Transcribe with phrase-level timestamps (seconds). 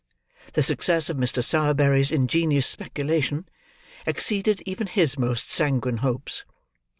[0.53, 1.43] The success of Mr.
[1.43, 3.47] Sowerberry's ingenious speculation,
[4.07, 6.43] exceeded even his most sanguine hopes.